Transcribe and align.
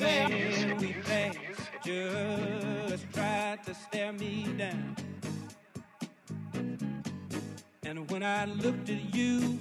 man 0.00 0.78
we 0.78 0.92
passed 1.04 1.38
just 1.84 3.12
tried 3.12 3.62
to 3.64 3.74
stare 3.74 4.12
me 4.12 4.46
down. 4.56 4.96
And 7.82 8.10
when 8.10 8.22
I 8.22 8.44
looked 8.44 8.88
at 8.88 9.14
you, 9.14 9.58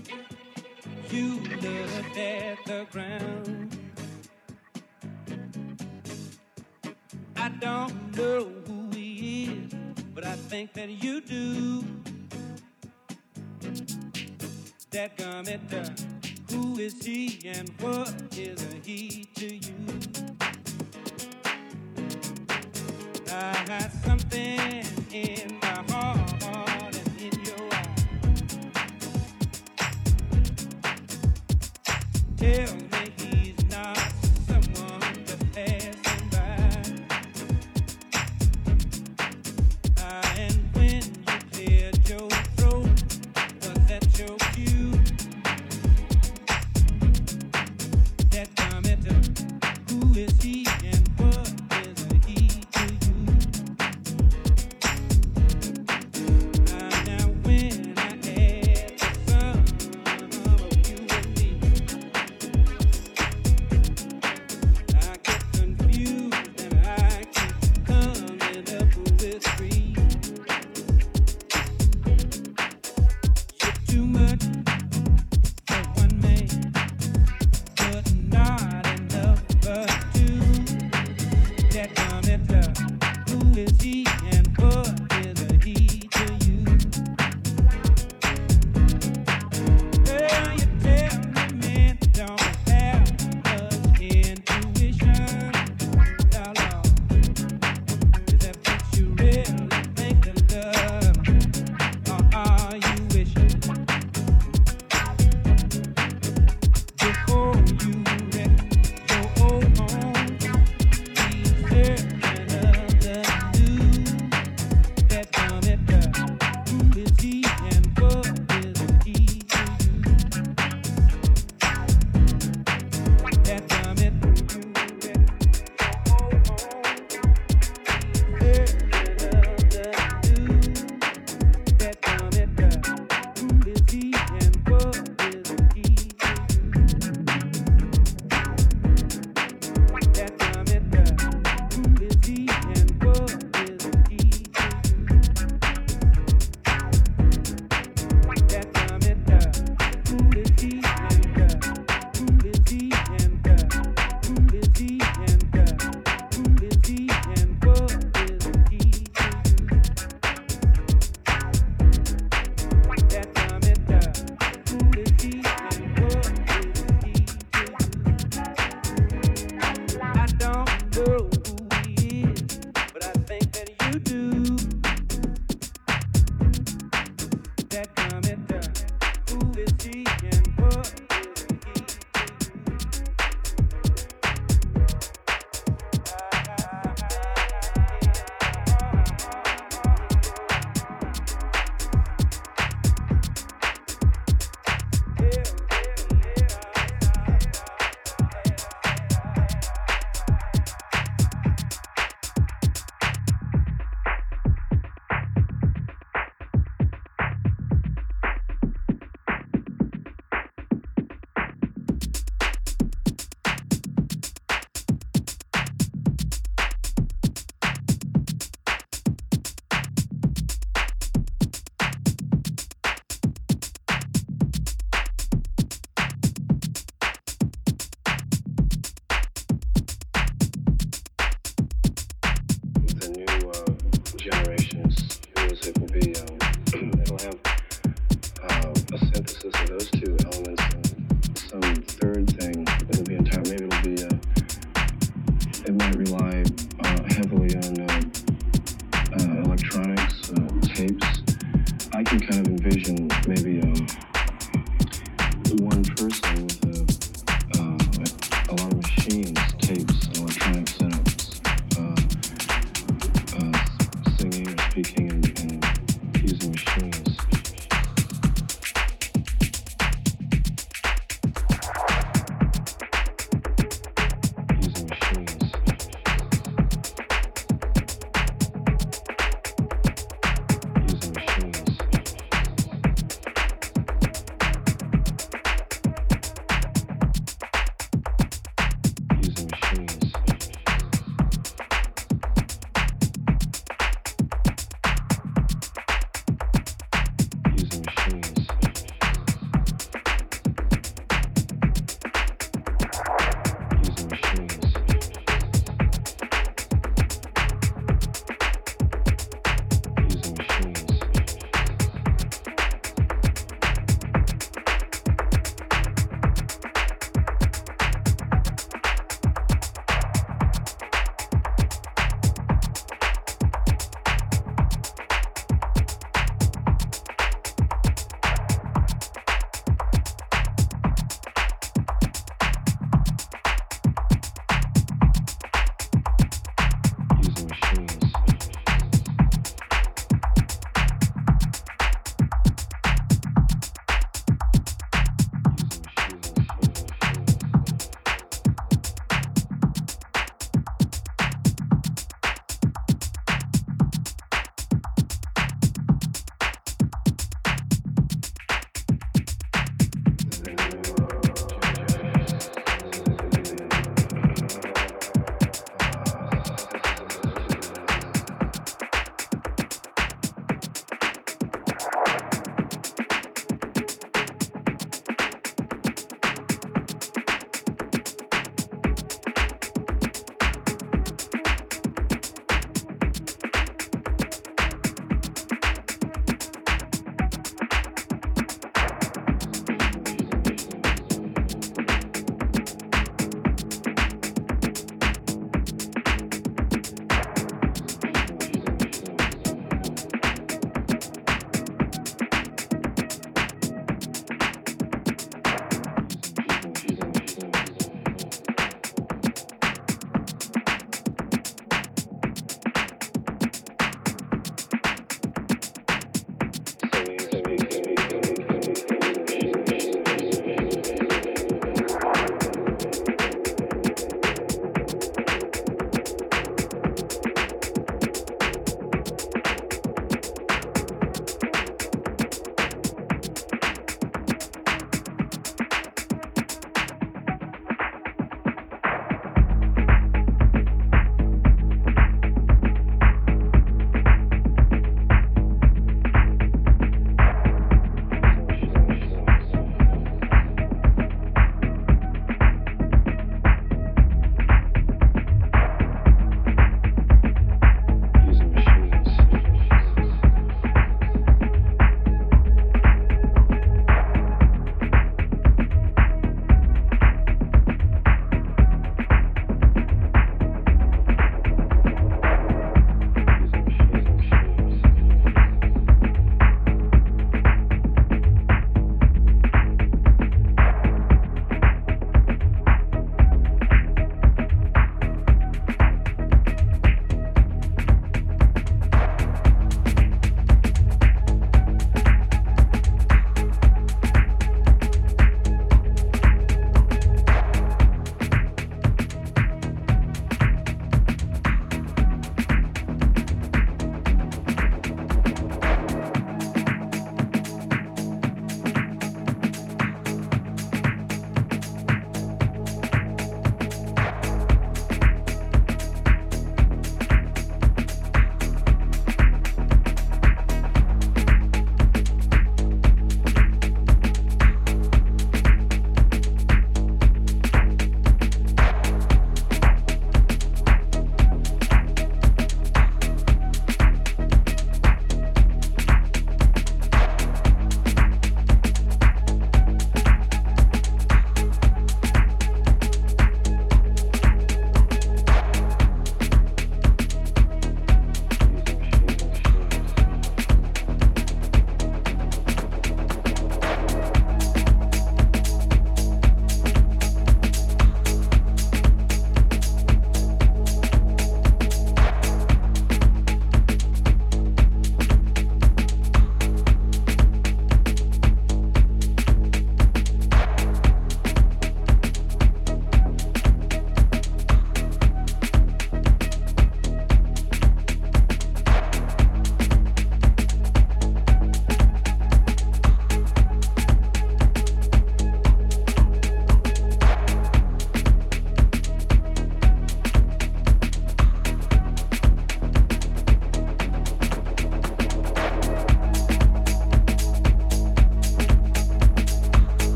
you 1.09 1.39
looked 1.61 2.17
at 2.17 2.57
the 2.65 2.85
ground. 2.91 3.77
I 7.35 7.49
don't 7.49 8.15
know 8.15 8.51
who 8.67 8.89
he 8.93 9.45
is, 9.45 9.73
but 10.13 10.25
I 10.25 10.35
think 10.35 10.73
that 10.73 10.89
you 10.89 11.21
do. 11.21 11.83
That 14.91 15.17
gummit, 15.17 15.73
uh, 15.73 15.89
who 15.89 16.18
is 16.79 17.03
he 17.03 17.39
and 17.45 17.69
what 17.79 18.13
is 18.37 18.65
he 18.83 19.25
to 19.35 19.55
you? 19.55 19.73
I 23.31 23.53
had 23.67 23.91
something 24.05 24.85
in 25.11 25.59
my 25.61 25.83
heart 25.91 26.95
and 26.95 27.21
in 27.21 27.33
your 27.43 27.67
eyes. 27.73 28.07
Tell 32.37 32.88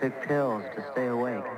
Took 0.00 0.26
pills 0.26 0.64
to 0.76 0.84
stay 0.92 1.06
awake. 1.06 1.57